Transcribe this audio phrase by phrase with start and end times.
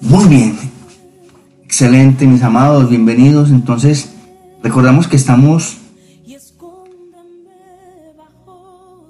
[0.00, 0.56] Muy bien.
[1.64, 3.50] Excelente, mis amados, bienvenidos.
[3.50, 4.12] Entonces,
[4.62, 5.78] recordamos que estamos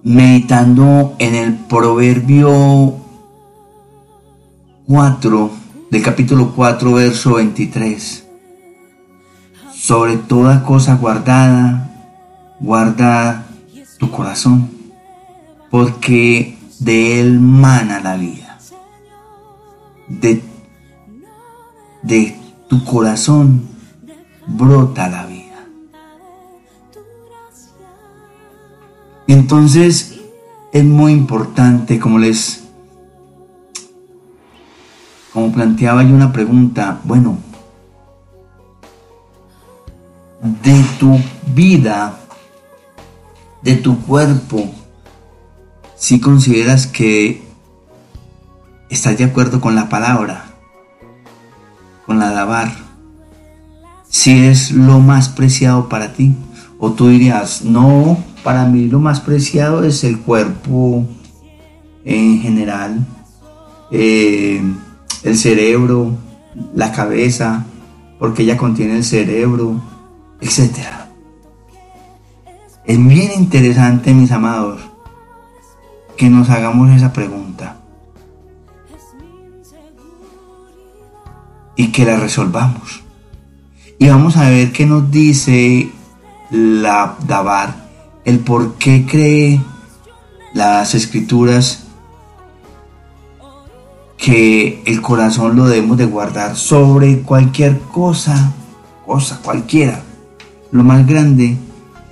[0.02, 2.96] meditando en el proverbio
[4.86, 5.50] 4
[5.90, 8.24] del capítulo 4, verso 23.
[9.74, 11.90] Sobre toda cosa guardada,
[12.60, 13.46] guarda
[13.98, 14.70] tu corazón,
[15.70, 18.58] porque de él mana la vida.
[20.08, 20.47] De,
[22.08, 22.34] de
[22.68, 23.68] tu corazón
[24.46, 25.66] brota la vida.
[29.26, 30.18] Entonces
[30.72, 32.64] es muy importante, como les,
[35.34, 37.36] como planteaba yo una pregunta, bueno,
[40.40, 41.18] de tu
[41.54, 42.18] vida,
[43.60, 44.64] de tu cuerpo,
[45.94, 47.42] si consideras que
[48.88, 50.57] estás de acuerdo con la palabra,
[52.26, 52.72] dabar,
[54.08, 56.34] si es lo más preciado para ti,
[56.78, 61.04] o tú dirías, no, para mí lo más preciado es el cuerpo
[62.04, 63.06] en general,
[63.90, 64.62] eh,
[65.22, 66.12] el cerebro,
[66.74, 67.64] la cabeza,
[68.18, 69.80] porque ella contiene el cerebro,
[70.40, 70.78] etc.
[72.84, 74.80] Es bien interesante, mis amados,
[76.16, 77.77] que nos hagamos esa pregunta
[81.78, 83.02] y que la resolvamos.
[83.98, 85.90] Y vamos a ver qué nos dice
[86.50, 87.88] la Dabar,
[88.24, 89.60] el por qué cree
[90.52, 91.84] las escrituras
[94.16, 98.52] que el corazón lo debemos de guardar sobre cualquier cosa,
[99.06, 100.02] cosa cualquiera.
[100.72, 101.56] Lo más grande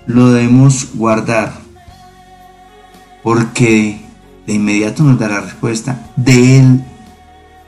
[0.06, 1.52] lo debemos guardar
[3.24, 4.00] porque
[4.46, 6.08] de inmediato nos da la respuesta.
[6.14, 6.84] De Él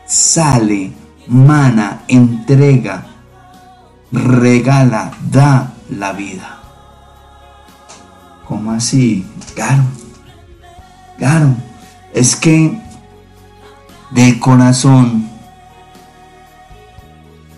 [0.07, 0.93] sale,
[1.29, 3.07] mana, entrega,
[4.11, 6.59] regala, da la vida.
[8.47, 9.27] ¿Cómo así?
[9.55, 9.85] Claro,
[11.19, 11.55] claro.
[12.15, 12.81] Es que
[14.11, 15.29] de corazón,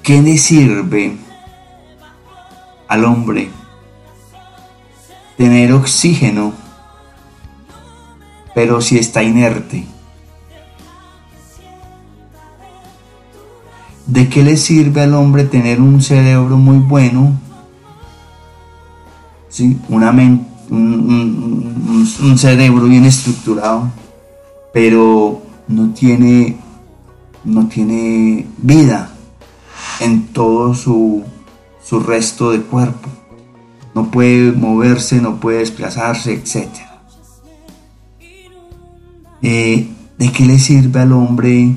[0.02, 1.16] ¿qué le sirve
[2.88, 3.50] al hombre
[5.36, 6.52] tener oxígeno?
[8.54, 9.84] pero si está inerte.
[14.10, 17.38] ¿De qué le sirve al hombre tener un cerebro muy bueno?
[19.48, 19.78] ¿Sí?
[19.88, 20.46] Una un,
[22.36, 23.88] cerebro bien estructurado,
[24.72, 26.56] pero no tiene,
[27.44, 29.12] no tiene vida
[30.00, 31.22] en todo su,
[31.80, 33.08] su resto de cuerpo.
[33.94, 36.66] No puede moverse, no puede desplazarse, etc.
[39.40, 39.88] Eh,
[40.18, 41.76] ¿De qué le sirve al hombre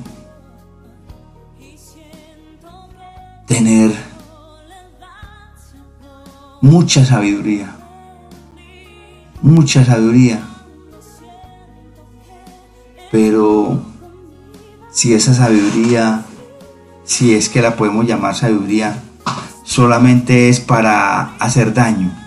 [3.46, 3.92] tener
[6.62, 7.76] mucha sabiduría?
[9.42, 10.42] Mucha sabiduría.
[13.12, 13.82] Pero
[14.92, 16.26] si esa sabiduría,
[17.04, 19.04] si es que la podemos llamar sabiduría,
[19.64, 22.24] solamente es para hacer daño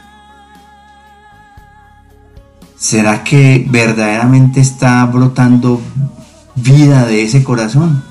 [2.86, 5.80] ¿Será que verdaderamente está brotando
[6.54, 8.04] vida de ese corazón?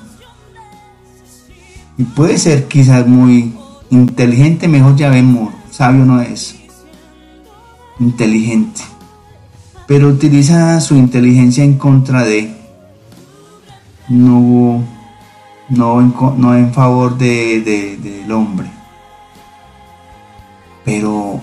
[1.98, 3.54] Y puede ser quizás muy
[3.90, 6.56] inteligente, mejor ya vemos, sabio no es.
[7.98, 8.82] Inteligente.
[9.86, 12.54] Pero utiliza su inteligencia en contra de,
[14.08, 14.84] no,
[15.68, 18.70] no, en, no en favor de, del hombre.
[20.84, 21.40] Pero,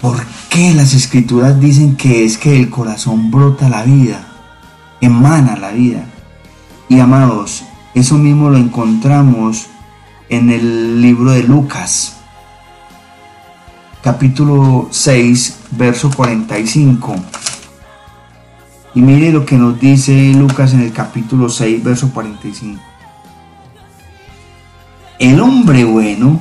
[0.00, 4.26] ¿por qué las escrituras dicen que es que el corazón brota la vida,
[5.00, 6.04] emana la vida?
[6.88, 7.64] Y amados,
[7.96, 9.68] eso mismo lo encontramos
[10.28, 12.18] en el libro de Lucas,
[14.02, 17.16] capítulo 6, verso 45.
[18.94, 22.82] Y mire lo que nos dice Lucas en el capítulo 6, verso 45.
[25.18, 26.38] El hombre bueno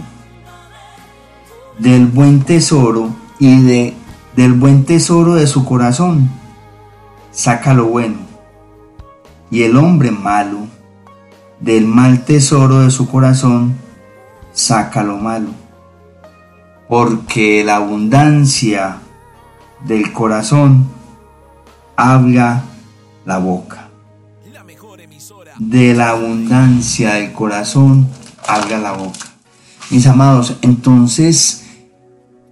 [1.79, 3.93] del buen tesoro y de,
[4.35, 6.29] del buen tesoro de su corazón
[7.31, 8.17] saca lo bueno.
[9.49, 10.74] Y el hombre malo
[11.59, 13.75] del mal tesoro de su corazón
[14.53, 15.49] saca lo malo.
[16.87, 18.97] Porque la abundancia
[19.85, 20.87] del corazón
[21.95, 22.63] habla
[23.25, 23.89] la boca.
[25.57, 28.07] De la abundancia del corazón
[28.47, 29.27] habla la boca.
[29.89, 31.63] Mis amados, entonces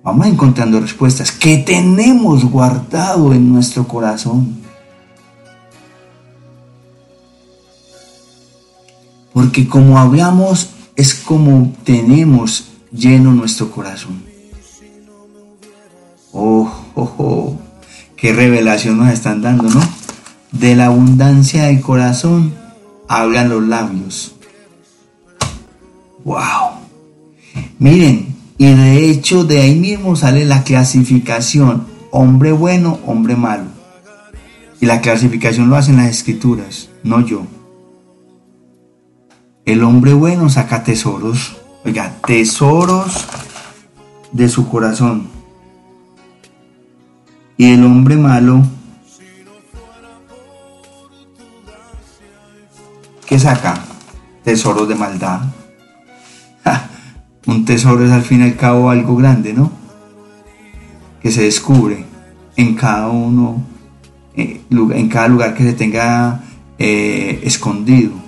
[0.04, 4.63] vamos encontrando respuestas que tenemos guardado en nuestro corazón.
[9.34, 14.24] Porque como hablamos es como tenemos lleno nuestro corazón.
[16.32, 17.60] Oh, oh, oh,
[18.16, 19.82] qué revelación nos están dando, ¿no?
[20.52, 22.54] De la abundancia del corazón
[23.08, 24.36] hablan los labios.
[26.24, 26.80] Wow.
[27.80, 33.66] Miren, y de hecho de ahí mismo sale la clasificación hombre bueno, hombre malo.
[34.80, 37.46] Y la clasificación lo hacen las escrituras, no yo.
[39.66, 41.56] El hombre bueno saca tesoros,
[41.86, 43.26] oiga, tesoros
[44.34, 45.30] de su corazón.
[47.56, 48.62] Y el hombre malo,
[53.26, 53.86] ¿qué saca?
[54.44, 55.44] Tesoros de maldad.
[57.48, 59.72] un tesoro es al fin y al cabo algo grande, ¿no?
[61.22, 62.06] Que se descubre
[62.58, 63.64] en cada uno,
[64.36, 66.42] eh, en cada lugar que se tenga
[66.78, 68.23] eh, escondido.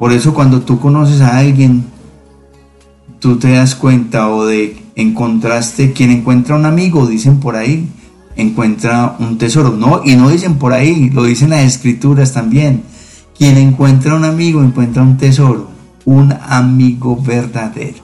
[0.00, 1.84] Por eso cuando tú conoces a alguien,
[3.18, 7.86] tú te das cuenta o de encontraste, quien encuentra un amigo, dicen por ahí,
[8.34, 9.76] encuentra un tesoro.
[9.76, 12.82] No, y no dicen por ahí, lo dicen las escrituras también.
[13.36, 15.68] Quien encuentra un amigo encuentra un tesoro,
[16.06, 18.02] un amigo verdadero.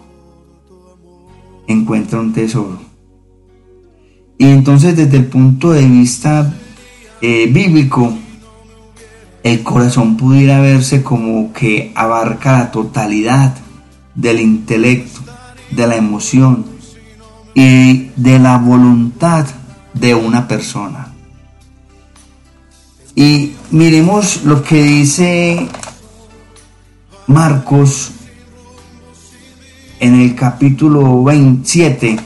[1.67, 2.79] Encuentra un tesoro.
[4.37, 6.55] Y entonces desde el punto de vista
[7.23, 8.13] eh, bíblico,
[9.47, 13.55] el corazón pudiera verse como que abarca la totalidad
[14.17, 15.21] del intelecto,
[15.71, 16.67] de la emoción
[17.55, 19.47] y de la voluntad
[19.95, 21.13] de una persona.
[23.15, 25.69] Y miremos lo que dice
[27.29, 28.11] Marcos
[30.01, 32.17] en el capítulo 27,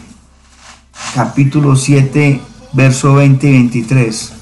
[1.14, 2.40] capítulo 7,
[2.72, 4.39] verso 20 y 23.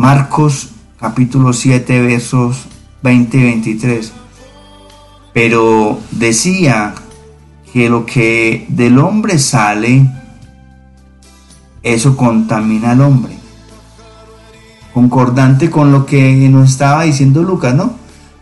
[0.00, 2.62] Marcos capítulo 7, versos
[3.02, 4.12] 20 y 23.
[5.34, 6.94] Pero decía
[7.70, 10.10] que lo que del hombre sale,
[11.82, 13.36] eso contamina al hombre.
[14.94, 17.92] Concordante con lo que nos estaba diciendo Lucas, ¿no?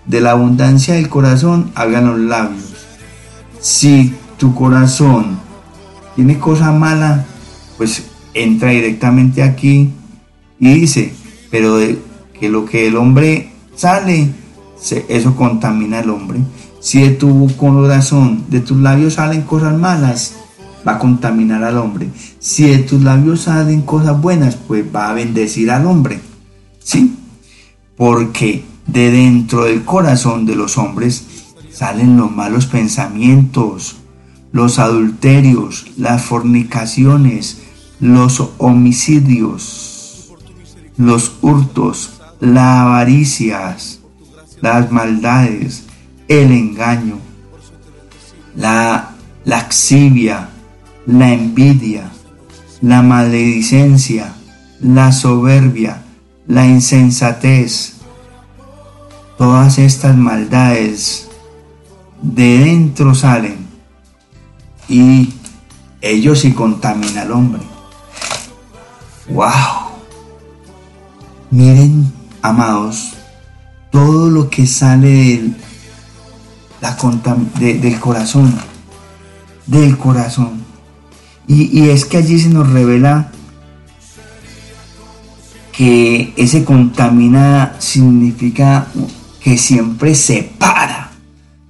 [0.07, 2.73] De la abundancia del corazón hagan los labios.
[3.59, 5.41] Si tu corazón
[6.15, 7.27] tiene cosa mala,
[7.77, 9.91] pues entra directamente aquí
[10.61, 11.18] y dice,
[11.51, 11.99] pero de
[12.39, 14.31] que lo que el hombre sale,
[15.09, 16.41] eso contamina al hombre.
[16.81, 20.35] Si de tu corazón, de tus labios salen cosas malas,
[20.87, 22.09] va a contaminar al hombre.
[22.39, 26.21] Si de tus labios salen cosas buenas, pues va a bendecir al hombre.
[26.79, 27.17] ¿Sí?
[27.97, 31.27] Porque de dentro del corazón de los hombres
[31.71, 33.97] salen los malos pensamientos,
[34.53, 37.59] los adulterios, las fornicaciones,
[38.01, 39.98] los homicidios,
[40.99, 44.01] los hurtos, las avaricias,
[44.61, 45.85] las maldades,
[46.27, 47.19] el engaño,
[48.57, 49.11] la
[49.45, 50.51] laxivia,
[51.07, 52.11] la envidia,
[52.83, 54.35] la maledicencia,
[54.81, 56.03] la soberbia,
[56.47, 57.95] la insensatez.
[59.39, 61.29] Todas estas maldades
[62.21, 63.69] de dentro salen
[64.89, 65.33] y
[66.01, 67.63] ellos sí contaminan al hombre.
[69.29, 69.88] ¡Wow!
[71.51, 72.13] Miren,
[72.43, 73.15] amados,
[73.91, 75.57] todo lo que sale del,
[76.81, 76.97] la
[77.59, 78.55] del corazón,
[79.67, 80.63] del corazón.
[81.47, 83.31] Y, y es que allí se nos revela
[85.73, 88.89] que ese contamina significa
[89.41, 91.13] que siempre separa.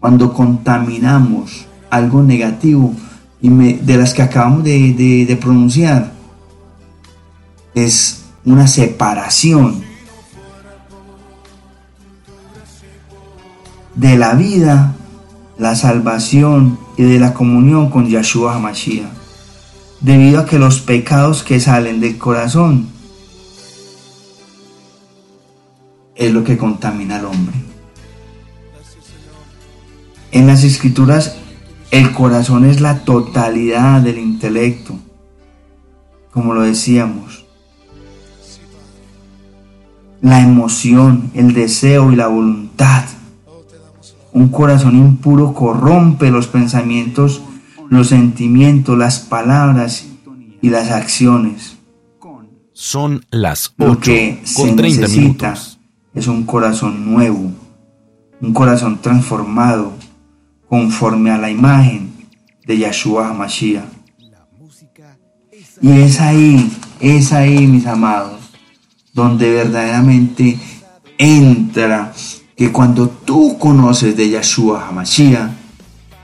[0.00, 2.94] Cuando contaminamos algo negativo,
[3.40, 6.12] y de las que acabamos de, pronunciar,
[7.74, 9.82] es una separación
[13.94, 14.94] de la vida,
[15.58, 19.10] la salvación y de la comunión con Yahshua HaMashiach,
[20.00, 22.88] debido a que los pecados que salen del corazón
[26.14, 27.56] es lo que contamina al hombre.
[30.30, 31.36] En las escrituras
[31.90, 34.94] el corazón es la totalidad del intelecto,
[36.30, 37.47] como lo decíamos.
[40.20, 43.04] La emoción, el deseo y la voluntad.
[44.32, 47.42] Un corazón impuro corrompe los pensamientos,
[47.88, 50.06] los sentimientos, las palabras
[50.60, 51.76] y las acciones.
[52.72, 55.54] Son las 8 Lo que se necesita
[56.14, 57.50] es un corazón nuevo,
[58.40, 59.92] un corazón transformado,
[60.68, 62.12] conforme a la imagen
[62.66, 63.84] de Yahshua HaMashiach.
[65.80, 66.70] Y es ahí,
[67.00, 68.47] es ahí, mis amados,
[69.18, 70.56] donde verdaderamente
[71.18, 72.12] entra,
[72.56, 75.50] que cuando tú conoces de Yahshua Hamashiach,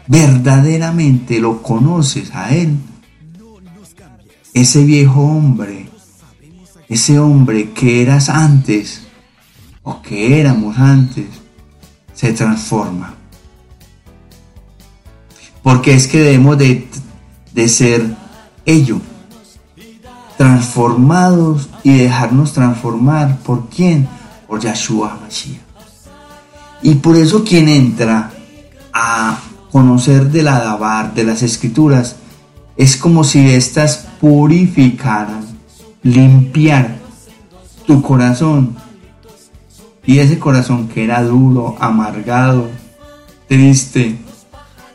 [0.07, 2.77] verdaderamente lo conoces a Él,
[4.53, 5.89] ese viejo hombre,
[6.89, 9.03] ese hombre que eras antes,
[9.83, 11.27] o que éramos antes,
[12.15, 13.15] se transforma.
[15.65, 16.87] Porque es que debemos de,
[17.53, 18.15] de ser
[18.65, 19.01] ello,
[20.37, 23.39] transformados y dejarnos transformar.
[23.39, 24.09] ¿Por quién?
[24.47, 25.61] Por Yahshua Mashiach.
[26.83, 28.31] Y por eso quien entra
[28.93, 29.39] a
[29.73, 32.17] conocer de la Dabar, de las escrituras,
[32.77, 35.45] es como si éstas purificaran,
[36.03, 36.97] limpiar
[37.87, 38.77] tu corazón.
[40.05, 42.69] Y ese corazón que era duro, amargado,
[43.49, 44.19] triste,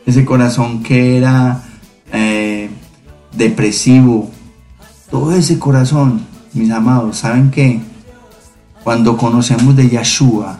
[0.06, 1.62] ese corazón que era
[2.12, 2.70] eh,
[3.36, 4.30] depresivo,
[5.10, 7.80] todo ese corazón, mis amados, ¿saben qué?
[8.84, 10.58] Cuando conocemos de Yahshua,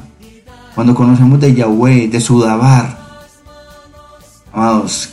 [0.74, 2.98] cuando conocemos de Yahweh, de Sudabar,
[4.52, 5.10] amados,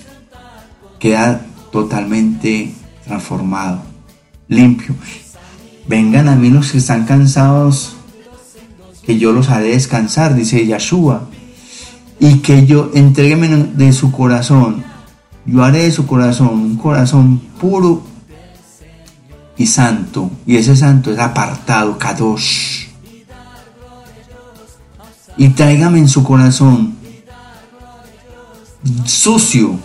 [1.00, 2.74] queda totalmente
[3.06, 3.80] transformado,
[4.48, 4.96] limpio.
[5.88, 7.96] Vengan a mí los que están cansados,
[9.06, 11.30] que yo los haré descansar, dice Yahshua.
[12.20, 14.84] Y que yo entregueme de su corazón.
[15.46, 18.02] Yo haré de su corazón un corazón puro
[19.58, 20.30] y santo.
[20.46, 22.88] Y ese santo es apartado, Kadosh.
[25.38, 26.98] Y tráigame en su corazón
[29.06, 29.78] sucio,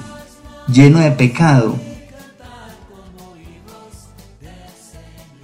[0.68, 1.76] lleno de pecado.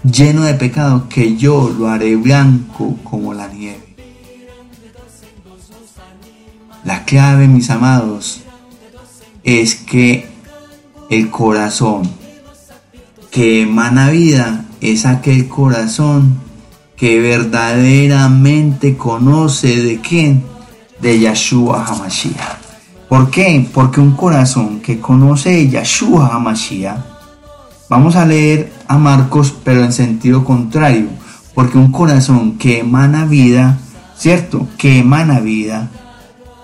[0.05, 3.97] Lleno de pecado que yo lo haré blanco como la nieve.
[6.85, 8.41] La clave, mis amados,
[9.43, 10.31] es que
[11.11, 12.18] el corazón
[13.39, 16.41] que emana vida es aquel corazón
[16.97, 20.43] que verdaderamente conoce de quién,
[21.01, 22.59] de Yahshua HaMashiach.
[23.09, 23.65] ¿Por qué?
[23.73, 26.99] Porque un corazón que conoce de Yahshua HaMashiach,
[27.89, 31.07] vamos a leer a Marcos, pero en sentido contrario,
[31.55, 33.79] porque un corazón que emana vida,
[34.17, 34.67] ¿cierto?
[34.77, 35.89] Que emana vida,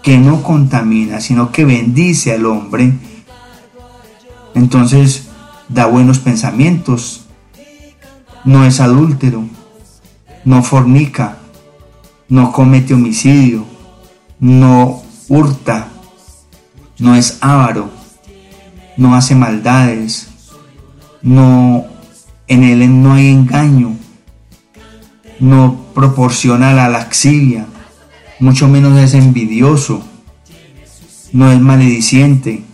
[0.02, 2.94] que no contamina, sino que bendice al hombre,
[4.56, 5.23] entonces
[5.68, 7.26] da buenos pensamientos,
[8.44, 9.44] no es adúltero,
[10.44, 11.38] no fornica,
[12.28, 13.64] no comete homicidio,
[14.38, 15.88] no hurta,
[16.98, 17.90] no es avaro,
[18.96, 20.28] no hace maldades,
[21.22, 21.86] no
[22.46, 23.96] en él no hay engaño,
[25.40, 27.66] no proporciona la laxilia,
[28.38, 30.02] mucho menos es envidioso,
[31.32, 32.64] no es malediciente,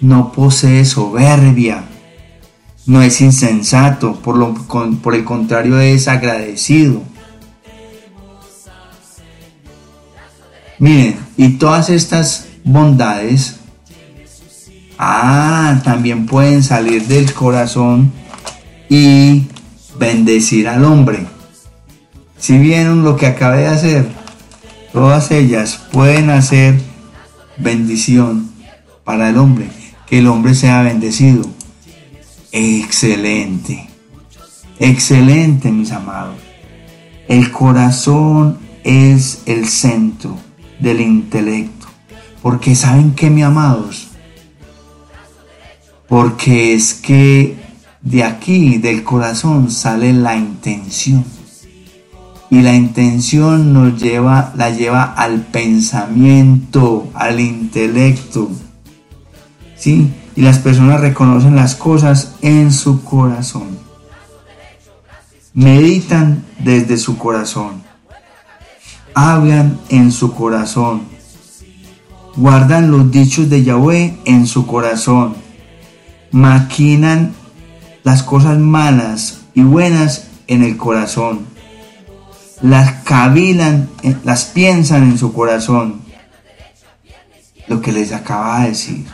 [0.00, 1.84] no posee soberbia,
[2.86, 7.02] no es insensato, por, lo, por el contrario es agradecido.
[10.78, 13.56] Miren, y todas estas bondades,
[14.98, 18.12] ah, también pueden salir del corazón
[18.88, 19.46] y
[19.98, 21.26] bendecir al hombre.
[22.38, 24.08] Si vieron lo que acabé de hacer,
[24.92, 26.78] todas ellas pueden hacer
[27.56, 28.50] bendición
[29.02, 29.70] para el hombre,
[30.06, 31.55] que el hombre sea bendecido.
[32.58, 33.86] Excelente,
[34.78, 36.38] excelente mis amados.
[37.28, 40.38] El corazón es el centro
[40.80, 41.86] del intelecto.
[42.40, 44.08] Porque saben que, mi amados,
[46.08, 47.58] porque es que
[48.00, 51.26] de aquí, del corazón, sale la intención.
[52.48, 58.48] Y la intención nos lleva, la lleva al pensamiento, al intelecto.
[59.76, 60.10] ¿Sí?
[60.36, 63.78] Y las personas reconocen las cosas en su corazón.
[65.54, 67.82] Meditan desde su corazón.
[69.14, 71.02] Hablan en su corazón.
[72.36, 75.34] Guardan los dichos de Yahweh en su corazón.
[76.30, 77.32] Maquinan
[78.04, 81.46] las cosas malas y buenas en el corazón.
[82.60, 86.02] Las cavilan, eh, las piensan en su corazón.
[87.68, 89.06] Lo que les acaba de decir.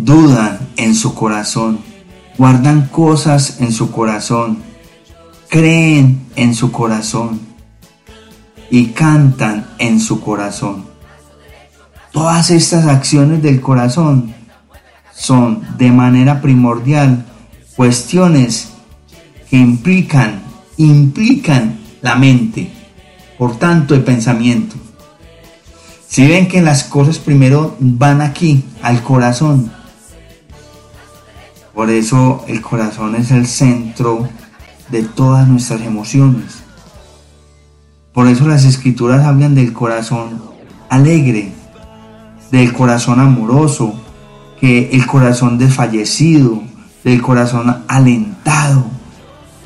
[0.00, 1.80] Dudan en su corazón.
[2.36, 4.58] Guardan cosas en su corazón.
[5.48, 7.40] Creen en su corazón.
[8.70, 10.84] Y cantan en su corazón.
[12.12, 14.32] Todas estas acciones del corazón
[15.12, 17.26] son de manera primordial
[17.74, 18.68] cuestiones
[19.50, 20.42] que implican,
[20.76, 22.70] implican la mente,
[23.36, 24.76] por tanto el pensamiento.
[26.06, 29.72] Si ven que las cosas primero van aquí, al corazón,
[31.78, 34.28] por eso el corazón es el centro
[34.90, 36.64] de todas nuestras emociones.
[38.12, 40.42] Por eso las escrituras hablan del corazón
[40.88, 41.52] alegre,
[42.50, 43.94] del corazón amoroso,
[44.60, 46.64] que el corazón desfallecido,
[47.04, 48.84] del corazón alentado,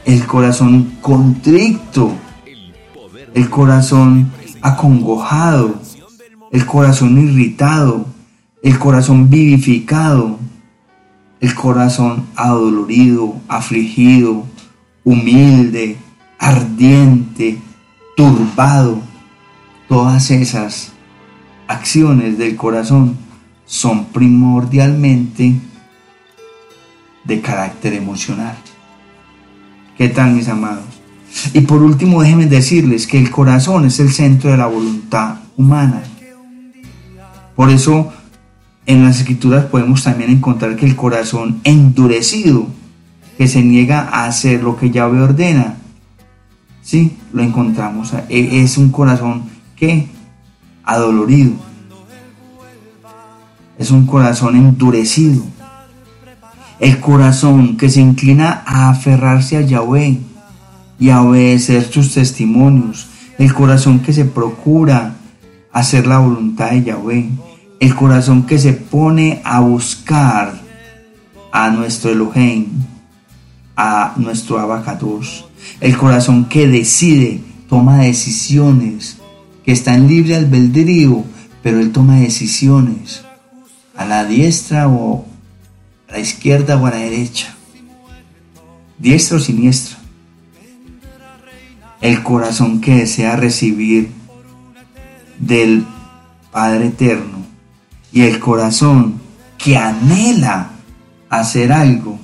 [0.05, 2.13] el corazón contrito,
[3.33, 5.77] el corazón acongojado,
[6.51, 8.05] el corazón irritado,
[8.63, 10.39] el corazón vivificado,
[11.43, 14.47] el corazón adolorido, afligido,
[15.03, 15.97] humilde,
[16.39, 17.59] ardiente,
[18.17, 19.03] turbado.
[19.89, 20.93] Todas esas
[21.67, 23.17] acciones del corazón
[23.67, 25.57] son primordialmente
[27.25, 28.57] de carácter emocional.
[29.99, 30.85] ¿Qué tal mis amados?
[31.53, 36.05] Y por último déjenme decirles que el corazón es el centro de la voluntad humana.
[37.57, 38.13] Por eso
[38.87, 42.67] en las escrituras podemos también encontrar que el corazón endurecido,
[43.39, 45.77] que se niega a hacer lo que Yahweh ordena,
[46.83, 48.13] sí, lo encontramos.
[48.29, 49.45] E, es un corazón
[49.77, 50.09] que
[50.85, 51.53] adolorido.
[53.79, 55.45] Es un corazón endurecido.
[56.81, 60.19] El corazón que se inclina a aferrarse a Yahweh
[60.99, 63.07] y a obedecer sus testimonios.
[63.39, 65.15] El corazón que se procura
[65.73, 67.31] hacer la voluntad de Yahweh
[67.83, 70.55] el corazón que se pone a buscar
[71.51, 72.67] a nuestro Elohim,
[73.77, 75.47] a nuestro Abacados,
[75.81, 79.17] el corazón que decide, toma decisiones,
[79.65, 81.25] que está en libre albedrío,
[81.61, 83.25] pero él toma decisiones
[83.97, 85.27] a la diestra o
[86.09, 87.53] a la izquierda o a la derecha,
[88.97, 89.99] diestra o siniestra.
[92.01, 94.13] El corazón que desea recibir
[95.41, 95.85] del
[96.53, 97.42] Padre Eterno
[98.13, 99.21] y el corazón
[99.57, 100.71] que anhela
[101.31, 102.19] hacer algo.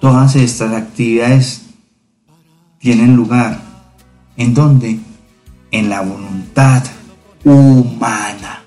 [0.00, 1.62] Todas estas actividades
[2.78, 3.60] tienen lugar.
[4.36, 4.98] ¿En dónde?
[5.70, 6.82] En la voluntad
[7.44, 8.62] humana.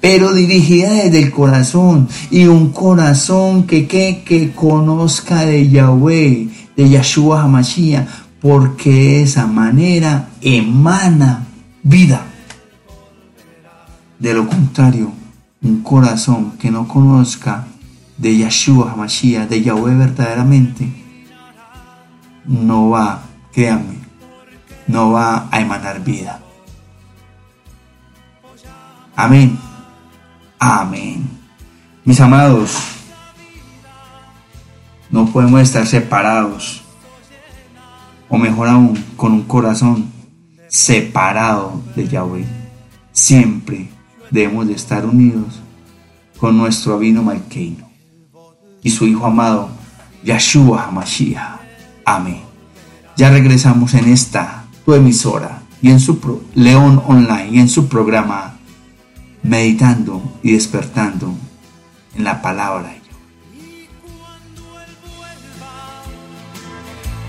[0.00, 2.08] Pero dirigida desde el corazón.
[2.30, 8.08] Y un corazón que, que, que conozca de Yahweh, de Yahshua Hamashiach.
[8.40, 11.46] Porque de esa manera emana
[11.82, 12.33] vida.
[14.18, 15.12] De lo contrario,
[15.62, 17.66] un corazón que no conozca
[18.16, 20.88] de Yahshua HaMashiach, de Yahweh verdaderamente,
[22.44, 23.22] no va,
[23.52, 23.98] créanme,
[24.86, 26.40] no va a emanar vida.
[29.16, 29.58] Amén.
[30.58, 31.28] Amén.
[32.04, 32.76] Mis amados,
[35.10, 36.82] no podemos estar separados,
[38.28, 40.12] o mejor aún, con un corazón
[40.68, 42.46] separado de Yahweh.
[43.12, 43.88] Siempre
[44.34, 45.60] debemos de estar unidos
[46.40, 47.88] con nuestro Abino Malkeino
[48.82, 49.70] y su Hijo amado,
[50.24, 51.60] Yahshua HaMashiach.
[52.04, 52.40] Amén.
[53.16, 56.18] Ya regresamos en esta, tu emisora, y en su
[56.54, 58.56] León Online, y en su programa,
[59.44, 61.32] meditando y despertando
[62.16, 62.92] en la palabra.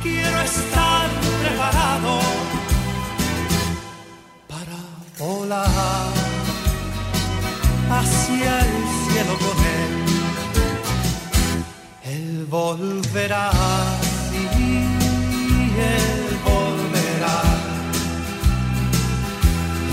[0.02, 2.20] Quiero estar preparado
[4.48, 4.78] para
[5.20, 6.15] volar
[7.90, 9.94] hacia el cielo con él.
[12.04, 13.52] Él volverá,
[14.30, 14.48] sí,
[15.78, 17.38] él volverá.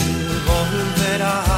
[0.07, 1.52] Él volverá,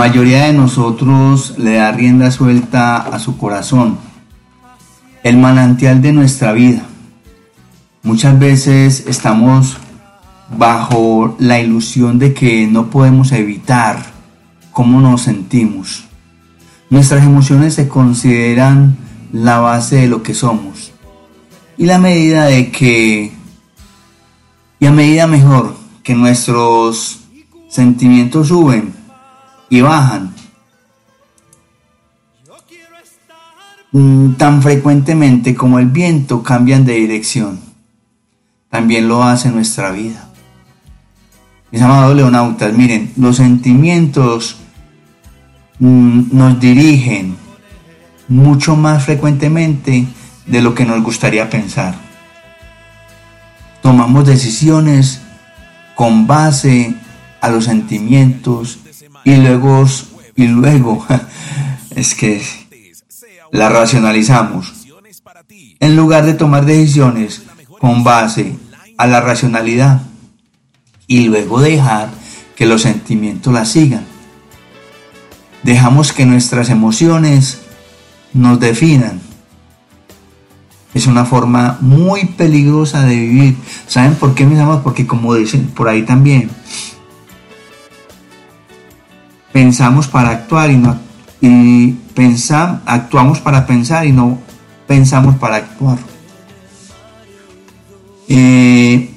[0.00, 3.98] mayoría de nosotros le da rienda suelta a su corazón,
[5.22, 6.84] el manantial de nuestra vida.
[8.02, 9.76] Muchas veces estamos
[10.56, 14.02] bajo la ilusión de que no podemos evitar
[14.72, 16.04] cómo nos sentimos.
[16.88, 18.96] Nuestras emociones se consideran
[19.34, 20.92] la base de lo que somos.
[21.76, 23.32] Y la medida de que,
[24.78, 27.20] y a medida mejor que nuestros
[27.68, 28.98] sentimientos suben,
[29.70, 30.34] y bajan
[33.92, 37.60] mm, tan frecuentemente como el viento cambian de dirección.
[38.68, 40.28] También lo hace nuestra vida.
[41.70, 44.56] Mis amados leonautas, miren, los sentimientos
[45.78, 47.36] mm, nos dirigen
[48.28, 50.06] mucho más frecuentemente
[50.46, 51.94] de lo que nos gustaría pensar.
[53.82, 55.20] tomamos decisiones
[55.94, 56.94] con base
[57.40, 58.78] a los sentimientos
[59.24, 59.86] y luego,
[60.36, 61.06] y luego
[61.90, 62.42] es que
[63.52, 64.72] la racionalizamos.
[65.80, 67.42] En lugar de tomar decisiones
[67.80, 68.54] con base
[68.98, 70.02] a la racionalidad
[71.06, 72.10] y luego dejar
[72.54, 74.04] que los sentimientos la sigan.
[75.62, 77.60] Dejamos que nuestras emociones
[78.32, 79.20] nos definan.
[80.92, 83.56] Es una forma muy peligrosa de vivir.
[83.86, 84.82] ¿Saben por qué, mis amados?
[84.82, 86.50] Porque como dicen por ahí también,
[89.52, 91.10] pensamos para actuar y no
[91.40, 94.38] y pensamos, actuamos para pensar y no
[94.86, 95.98] pensamos para actuar.
[98.28, 99.10] Eh,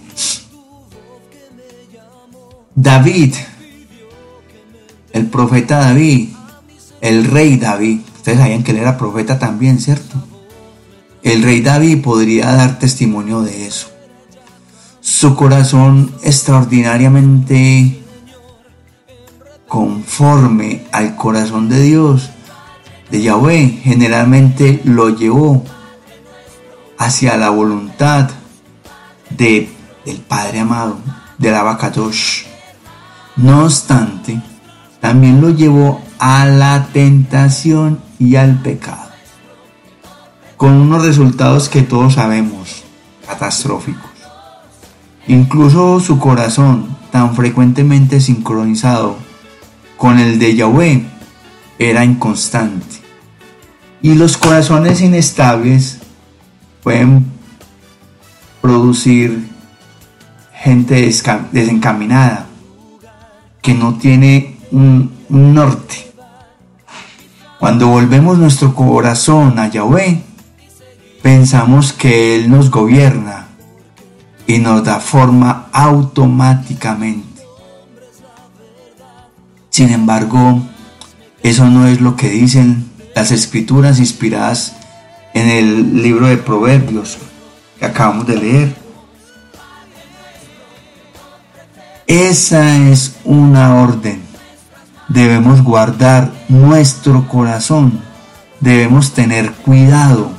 [2.76, 3.36] David,
[5.12, 6.30] el profeta David,
[7.02, 10.15] el rey David, ustedes sabían que él era profeta también, ¿cierto?
[11.22, 13.88] El rey David podría dar testimonio de eso.
[15.02, 18.03] Su corazón extraordinariamente
[19.74, 22.30] conforme al corazón de Dios,
[23.10, 25.64] de Yahweh, generalmente lo llevó
[27.00, 28.30] hacia la voluntad
[29.32, 29.68] de,
[30.06, 30.98] del Padre amado,
[31.40, 32.44] de la Abacadosh.
[33.38, 34.40] No obstante,
[35.02, 39.10] también lo llevó a la tentación y al pecado,
[40.56, 42.84] con unos resultados que todos sabemos,
[43.28, 44.12] catastróficos.
[45.26, 49.23] Incluso su corazón, tan frecuentemente sincronizado
[50.04, 51.02] con el de Yahweh,
[51.80, 52.98] era inconstante.
[54.02, 56.00] Y los corazones inestables
[56.84, 57.26] pueden
[58.62, 59.48] producir
[60.56, 61.10] gente
[61.54, 62.48] desencaminada,
[63.62, 66.12] que no tiene un, norte.
[67.58, 70.22] Cuando volvemos nuestro corazón a Yahweh,
[71.22, 73.48] pensamos que Él nos gobierna
[74.48, 77.33] y nos da forma automáticamente.
[79.74, 80.62] Sin embargo,
[81.42, 84.76] eso no es lo que dicen las escrituras inspiradas
[85.34, 87.18] en el libro de Proverbios
[87.80, 88.76] que acabamos de leer.
[92.06, 94.22] Esa es una orden.
[95.08, 98.00] Debemos guardar nuestro corazón.
[98.60, 100.30] Debemos tener cuidado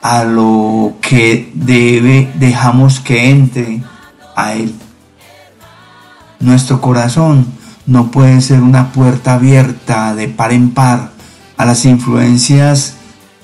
[0.00, 3.82] a lo que debe dejamos que entre
[4.36, 4.72] a él.
[6.42, 7.46] Nuestro corazón
[7.86, 11.12] no puede ser una puerta abierta de par en par
[11.56, 12.96] a las influencias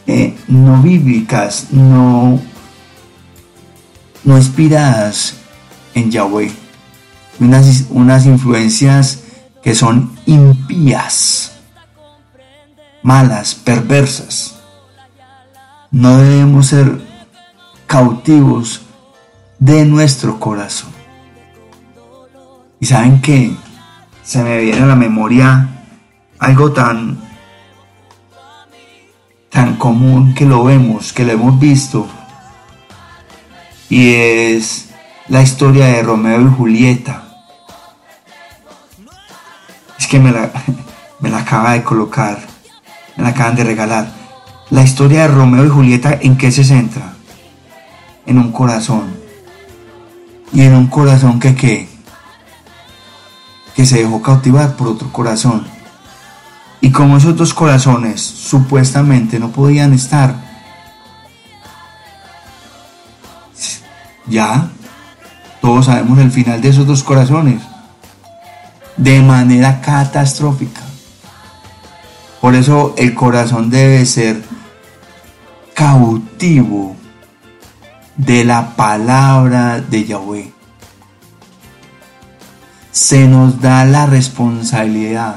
[0.07, 2.41] eh, no bíblicas, no
[4.25, 5.35] no inspiradas
[5.95, 6.53] en Yahweh,
[7.41, 9.21] unas, unas influencias
[9.63, 11.53] que son impías,
[13.03, 14.55] malas, perversas.
[15.91, 17.01] No debemos ser
[17.87, 18.83] cautivos
[19.59, 20.98] de nuestro corazón.
[22.81, 23.53] Y saben que
[24.23, 25.69] se me viene a la memoria
[26.39, 27.19] algo tan
[29.51, 32.07] tan común que lo vemos, que lo hemos visto
[33.89, 34.89] y es
[35.29, 37.25] la historia de Romeo y Julieta.
[39.99, 40.51] Es que me la,
[41.21, 42.39] me la acaba de colocar,
[43.17, 44.13] me la acaban de regalar.
[44.71, 47.15] La historia de Romeo y Julieta, ¿en qué se centra?
[48.27, 49.17] En un corazón.
[50.53, 51.89] Y en un corazón que qué?
[53.79, 55.67] Que se dejó cautivar por otro corazón.
[56.83, 60.49] Y como esos dos corazones supuestamente no podían estar
[64.29, 64.69] Ya,
[65.63, 67.63] todos sabemos el final de esos dos corazones.
[68.97, 70.83] De manera catastrófica.
[72.41, 74.43] Por eso el corazón debe ser
[75.75, 76.95] cautivo
[78.17, 80.58] de la palabra de Yahweh.
[82.93, 85.37] Se nos da la responsabilidad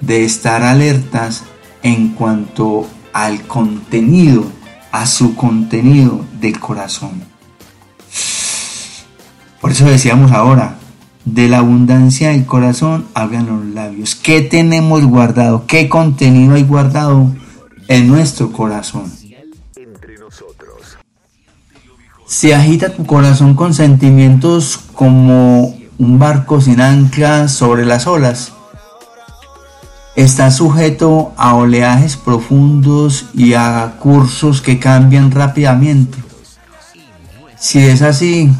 [0.00, 1.44] de estar alertas
[1.82, 4.44] en cuanto al contenido,
[4.92, 7.22] a su contenido del corazón.
[9.60, 10.76] Por eso decíamos ahora,
[11.24, 14.14] de la abundancia del corazón hablan los labios.
[14.14, 15.66] ¿Qué tenemos guardado?
[15.66, 17.30] ¿Qué contenido hay guardado
[17.88, 19.12] en nuestro corazón?
[22.26, 28.54] Se agita tu corazón con sentimientos como un barco sin ancla sobre las olas.
[30.16, 36.18] Está sujeto a oleajes profundos y a cursos que cambian rápidamente.
[37.58, 38.50] Si es así,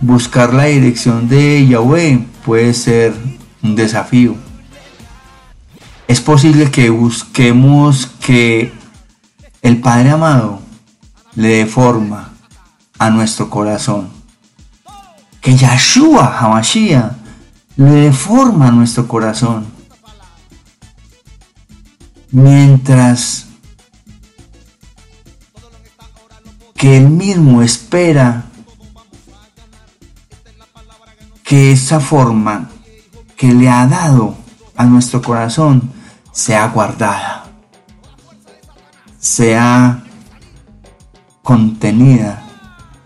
[0.00, 3.14] buscar la dirección de Yahweh puede ser
[3.62, 4.34] un desafío.
[6.08, 8.72] Es posible que busquemos que
[9.62, 10.60] el Padre amado
[11.36, 12.32] le dé forma
[12.98, 14.17] a nuestro corazón.
[15.48, 17.12] Que Yahshua Hamashiach
[17.78, 19.66] le forma nuestro corazón.
[22.32, 23.46] Mientras
[26.74, 28.44] que él mismo espera
[31.44, 32.68] que esa forma
[33.34, 34.36] que le ha dado
[34.76, 35.90] a nuestro corazón
[36.30, 37.46] sea guardada,
[39.18, 40.04] sea
[41.42, 42.42] contenida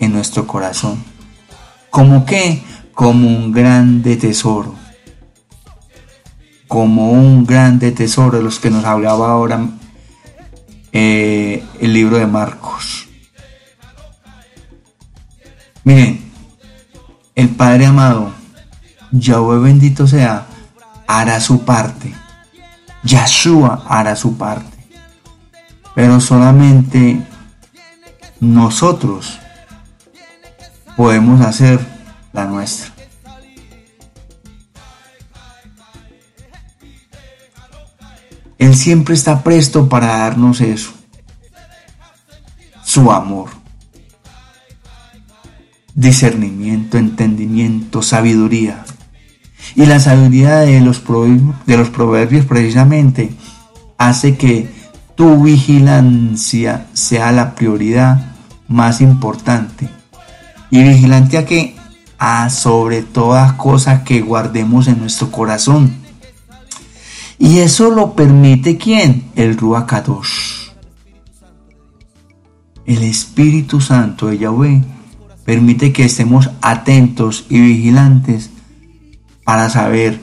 [0.00, 1.11] en nuestro corazón.
[1.92, 2.62] ¿Como qué?
[2.94, 4.74] Como un grande tesoro.
[6.66, 9.68] Como un grande tesoro de los que nos hablaba ahora
[10.90, 13.08] eh, el libro de Marcos.
[15.84, 16.32] Miren,
[17.34, 18.32] el Padre amado,
[19.10, 20.46] Yahweh bendito sea,
[21.06, 22.10] hará su parte.
[23.02, 24.78] Yahshua hará su parte.
[25.94, 27.22] Pero solamente
[28.40, 29.41] nosotros
[30.96, 31.80] podemos hacer
[32.32, 32.92] la nuestra.
[38.58, 40.92] Él siempre está presto para darnos eso.
[42.84, 43.50] Su amor.
[45.94, 48.84] Discernimiento, entendimiento, sabiduría.
[49.74, 53.34] Y la sabiduría de los, proverbios, de los proverbios precisamente
[53.98, 54.70] hace que
[55.16, 58.32] tu vigilancia sea la prioridad
[58.68, 59.88] más importante.
[60.72, 61.76] Y vigilante a que
[62.18, 65.92] a sobre todas cosas que guardemos en nuestro corazón.
[67.38, 69.24] Y eso lo permite quién?
[69.36, 70.70] El Ruach Kadosh.
[72.86, 74.82] El Espíritu Santo de Yahweh
[75.44, 78.50] permite que estemos atentos y vigilantes
[79.44, 80.20] para saber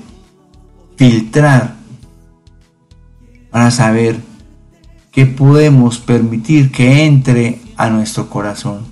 [0.96, 1.76] filtrar,
[3.52, 4.20] para saber
[5.12, 8.89] qué podemos permitir que entre a nuestro corazón.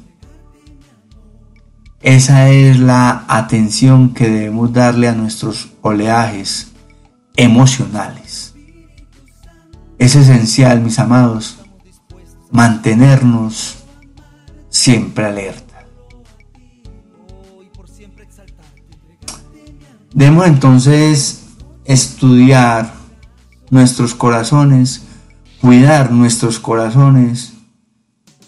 [2.08, 6.72] Esa es la atención que debemos darle a nuestros oleajes
[7.36, 8.56] emocionales.
[10.00, 11.58] Es esencial, mis amados,
[12.50, 13.80] mantenernos
[14.70, 15.86] siempre alerta.
[20.14, 21.44] Debemos entonces
[21.84, 22.94] estudiar
[23.70, 25.02] nuestros corazones,
[25.60, 27.52] cuidar nuestros corazones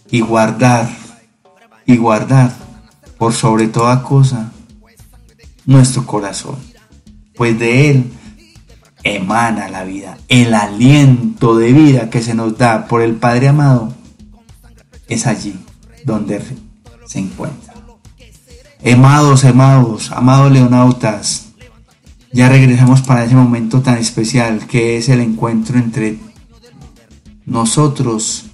[0.09, 0.89] y guardar,
[1.85, 2.68] y guardar
[3.19, 4.51] por sobre toda cosa
[5.65, 6.55] nuestro corazón,
[7.35, 8.11] pues de él
[9.03, 13.93] emana la vida, el aliento de vida que se nos da por el Padre amado
[15.07, 15.53] es allí
[16.05, 16.41] donde
[17.05, 17.73] se encuentra.
[18.83, 21.49] Amados, amados, amados leonautas,
[22.31, 26.17] ya regresamos para ese momento tan especial que es el encuentro entre
[27.45, 28.45] nosotros,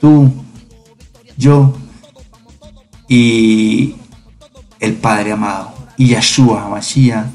[0.00, 0.30] tú,
[1.36, 1.74] yo
[3.12, 3.94] y
[4.80, 7.26] el Padre amado y Yahshua Mashiach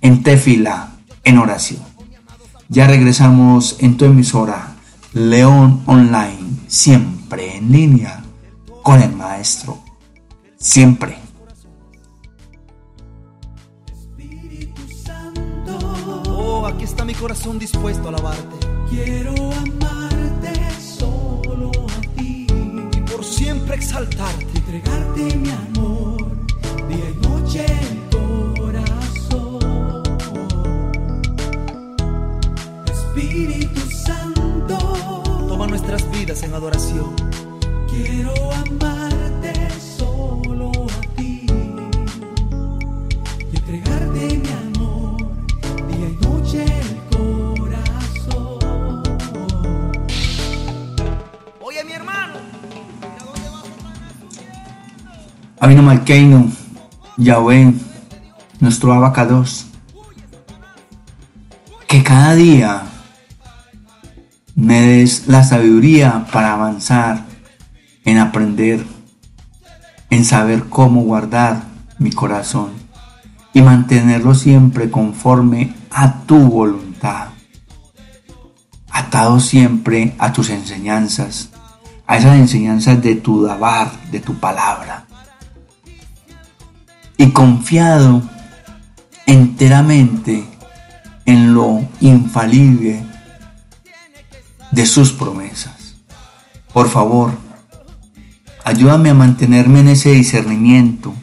[0.00, 0.92] en tefila,
[1.24, 1.82] en oración.
[2.70, 4.76] Ya regresamos en tu emisora
[5.12, 8.24] León Online, siempre en línea
[8.82, 9.78] con el Maestro,
[10.56, 11.18] siempre.
[16.28, 18.56] Oh, aquí está mi corazón dispuesto a alabarte.
[18.88, 20.15] Quiero amarte
[23.36, 24.46] siempre exaltarte.
[24.54, 26.26] entregarte mi amor,
[26.88, 30.02] día y noche el corazón.
[32.90, 34.78] Espíritu Santo,
[35.48, 37.14] Toma nuestras vidas en adoración.
[37.90, 38.95] quiero amarte
[55.66, 56.52] Abino Malkeinu,
[57.16, 57.74] Yahweh,
[58.60, 59.66] nuestro abacados,
[61.88, 62.82] que cada día
[64.54, 67.24] me des la sabiduría para avanzar
[68.04, 68.86] en aprender,
[70.10, 71.64] en saber cómo guardar
[71.98, 72.70] mi corazón
[73.52, 77.30] y mantenerlo siempre conforme a tu voluntad,
[78.88, 81.50] atado siempre a tus enseñanzas,
[82.06, 85.05] a esas enseñanzas de tu dabar, de tu palabra
[87.16, 88.22] y confiado
[89.26, 90.44] enteramente
[91.24, 93.02] en lo infalible
[94.70, 95.96] de sus promesas.
[96.72, 97.32] Por favor,
[98.64, 101.14] ayúdame a mantenerme en ese discernimiento,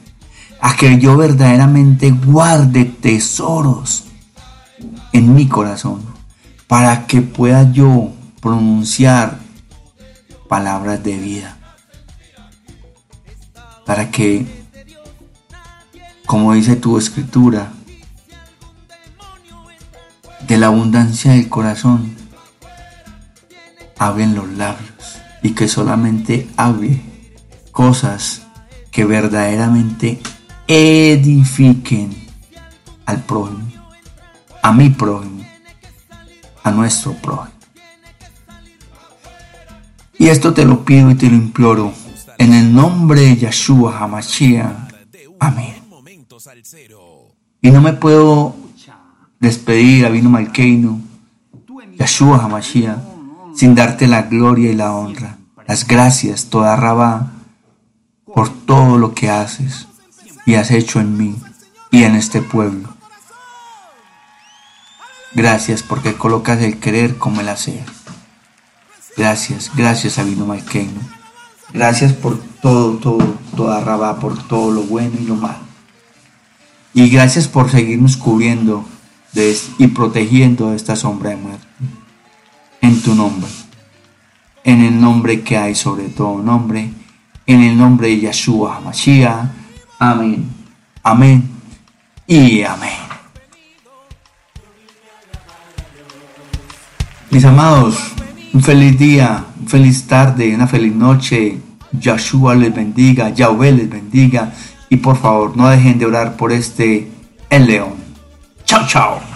[0.59, 4.05] a que yo verdaderamente guarde tesoros
[5.11, 6.01] en mi corazón,
[6.67, 9.39] para que pueda yo pronunciar
[10.49, 11.57] palabras de vida.
[13.85, 14.62] para que,
[16.25, 17.71] como dice tu escritura,
[20.47, 22.15] de la abundancia del corazón,
[23.97, 27.01] hablen los labios y que solamente hable
[27.71, 28.43] cosas
[28.91, 30.21] que verdaderamente
[30.67, 32.15] edifiquen
[33.05, 33.67] al prójimo,
[34.61, 35.43] a mi prójimo,
[36.63, 37.53] a nuestro prójimo.
[40.17, 41.91] Y esto te lo pido y te lo imploro
[42.37, 44.93] en el nombre de Yeshua Hamashiach.
[45.39, 45.82] Amén.
[47.61, 48.55] Y no me puedo
[49.39, 51.01] despedir, Avino Malkeinu,
[51.97, 52.97] Yeshua Hamashiach,
[53.55, 57.31] sin darte la gloria y la honra, las gracias, toda Rabá,
[58.25, 59.87] por todo lo que haces
[60.45, 61.35] y has hecho en mí
[61.91, 62.89] y en este pueblo.
[65.33, 67.85] Gracias porque colocas el querer como el hacer.
[69.15, 70.99] Gracias, gracias Sabino Malqueño.
[71.73, 75.72] Gracias por todo, todo, toda Rabá, por todo lo bueno y lo malo.
[76.93, 78.85] Y gracias por seguirnos cubriendo
[79.79, 81.65] y protegiendo de esta sombra de muerte.
[82.81, 83.49] En tu nombre.
[84.63, 86.89] En el nombre que hay sobre todo nombre.
[87.47, 89.49] En el nombre de Yeshua HaMashiach.
[89.99, 90.47] Amén.
[91.01, 91.49] Amén.
[92.27, 92.91] Y amén.
[97.31, 97.97] Mis amados,
[98.53, 101.59] un feliz día, un feliz tarde, una feliz noche.
[101.99, 104.53] Yeshua les bendiga, Yahweh les bendiga.
[104.89, 107.09] Y por favor, no dejen de orar por este
[107.49, 107.93] el león.
[108.65, 109.32] Chao, chao.